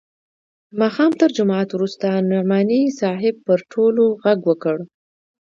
[0.69, 4.77] د ماښام تر جماعت وروسته نعماني صاحب پر ټولو ږغ وکړ.